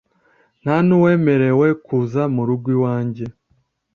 nta 0.63 0.75
n’uwemerewe 0.87 1.67
kuza 1.85 2.21
mu 2.33 2.41
rugo 2.47 2.67
iwanjye 2.75 3.25